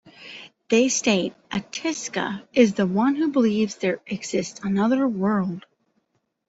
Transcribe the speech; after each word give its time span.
They 0.69 0.89
state, 0.89 1.35
Astika 1.51 2.43
is 2.53 2.73
the 2.73 2.87
one 2.87 3.13
who 3.13 3.29
believes 3.31 3.75
there 3.75 4.01
exists 4.07 4.59
another 4.63 5.07
world. 5.07 5.67